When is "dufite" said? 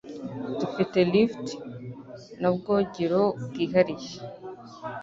0.59-0.97